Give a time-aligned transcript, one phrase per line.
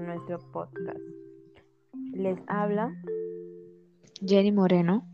[0.00, 0.98] nuestro podcast.
[2.12, 2.92] Les habla
[4.26, 5.06] Jenny Moreno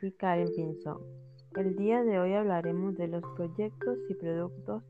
[0.00, 0.98] y Karen Pinzón.
[1.56, 4.82] El día de hoy hablaremos de los proyectos y productos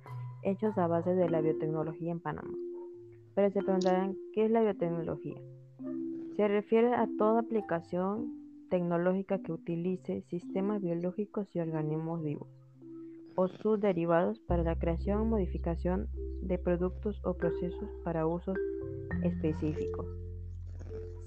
[0.43, 2.55] hechos a base de la biotecnología en Panamá.
[3.35, 5.37] Pero se preguntarán, ¿qué es la biotecnología?
[6.37, 8.35] Se refiere a toda aplicación
[8.71, 12.49] tecnológica que utilice sistemas biológicos y organismos vivos
[13.39, 16.09] o sus derivados para la creación o modificación
[16.43, 18.59] de productos o procesos para usos
[19.23, 20.07] específicos.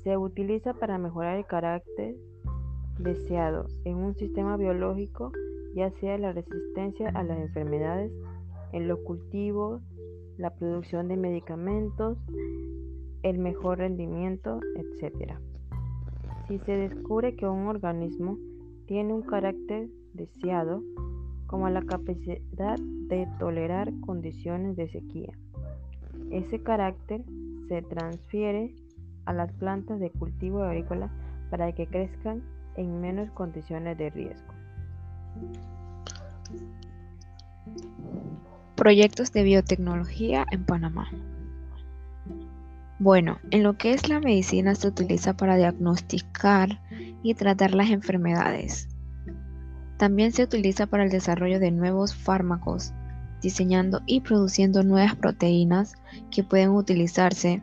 [0.04, 2.18] Se utiliza para mejorar el carácter
[3.00, 5.32] deseado en un sistema biológico,
[5.74, 8.12] ya sea la resistencia a las enfermedades,
[8.74, 9.82] en los cultivos,
[10.38, 12.18] la producción de medicamentos,
[13.24, 15.36] el mejor rendimiento, etc.
[16.50, 18.38] Si se descubre que un organismo
[18.86, 20.84] tiene un carácter deseado,
[21.52, 25.34] como la capacidad de tolerar condiciones de sequía.
[26.32, 27.22] Ese carácter
[27.68, 28.74] se transfiere
[29.26, 31.12] a las plantas de cultivo agrícola
[31.50, 32.42] para que crezcan
[32.78, 34.54] en menos condiciones de riesgo.
[38.76, 41.10] Proyectos de biotecnología en Panamá.
[42.98, 46.80] Bueno, en lo que es la medicina se utiliza para diagnosticar
[47.24, 48.88] y tratar las enfermedades.
[50.02, 52.92] También se utiliza para el desarrollo de nuevos fármacos,
[53.40, 55.94] diseñando y produciendo nuevas proteínas
[56.32, 57.62] que pueden utilizarse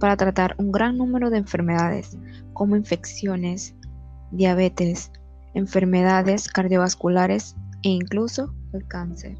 [0.00, 2.16] para tratar un gran número de enfermedades
[2.54, 3.76] como infecciones,
[4.30, 5.12] diabetes,
[5.52, 9.36] enfermedades cardiovasculares e incluso el cáncer.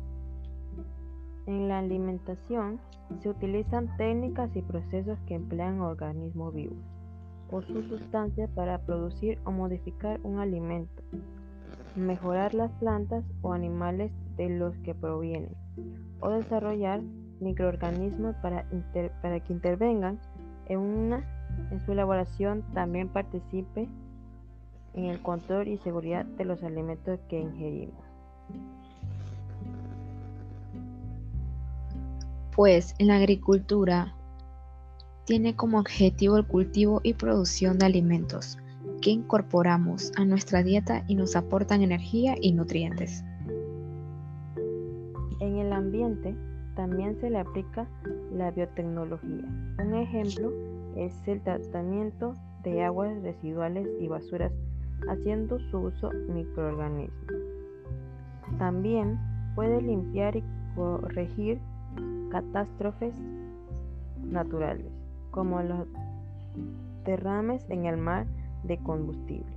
[1.47, 2.78] En la alimentación
[3.22, 6.77] se utilizan técnicas y procesos que emplean organismos vivos
[7.50, 11.03] o sus sustancias para producir o modificar un alimento
[11.97, 15.55] mejorar las plantas o animales de los que provienen,
[16.20, 17.03] o desarrollar
[17.41, 18.66] microorganismos para,
[19.22, 20.19] para que intervengan
[20.66, 21.25] en,
[21.84, 23.88] su elaboración, también participe
[24.94, 28.04] en el control y seguridad de los alimentos que ingerimos.
[32.54, 34.15] Pues en la agricultura
[35.25, 38.59] tiene como objetivo el cultivo y producción de alimentos
[39.06, 43.22] que incorporamos a nuestra dieta y nos aportan energía y nutrientes.
[45.39, 46.34] En el ambiente
[46.75, 47.87] también se le aplica
[48.33, 49.44] la biotecnología.
[49.78, 50.50] Un ejemplo
[50.97, 52.34] es el tratamiento
[52.65, 54.50] de aguas residuales y basuras
[55.09, 57.31] haciendo su uso microorganismos.
[58.59, 59.21] También
[59.55, 60.43] puede limpiar y
[60.75, 61.61] corregir
[62.33, 63.15] catástrofes
[64.25, 64.91] naturales,
[65.31, 65.87] como los
[67.05, 68.27] derrames en el mar
[68.66, 69.56] de combustible.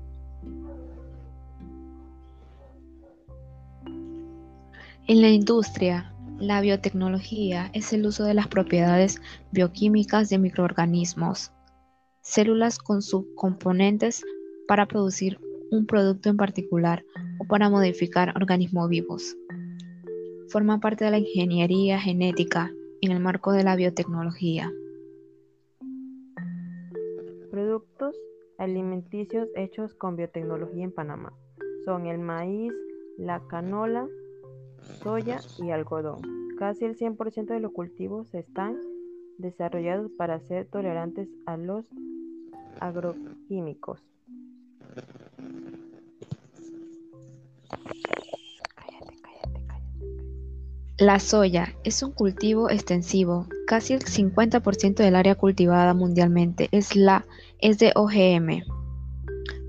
[5.08, 9.20] En la industria, la biotecnología es el uso de las propiedades
[9.52, 11.52] bioquímicas de microorganismos,
[12.22, 14.24] células con subcomponentes
[14.68, 15.40] para producir
[15.72, 17.04] un producto en particular
[17.40, 19.36] o para modificar organismos vivos.
[20.50, 22.72] Forma parte de la ingeniería genética
[23.02, 24.72] en el marco de la biotecnología.
[28.60, 31.34] Alimenticios hechos con biotecnología en Panamá.
[31.86, 32.74] Son el maíz,
[33.18, 34.08] la canola,
[35.02, 36.22] soya y algodón.
[36.58, 38.78] Casi el 100% de los cultivos están
[39.38, 41.86] desarrollados para ser tolerantes a los
[42.82, 44.04] agroquímicos.
[51.00, 53.48] La soya es un cultivo extensivo.
[53.68, 57.26] Casi el 50% del área cultivada mundialmente es, la,
[57.60, 58.64] es de OGM.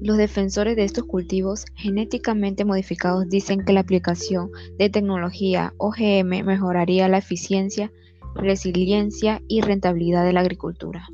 [0.01, 7.09] Los defensores de estos cultivos genéticamente modificados dicen que la aplicación de tecnología OGM mejoraría
[7.09, 7.93] la eficiencia,
[8.35, 11.07] resiliencia y rentabilidad de la agricultura.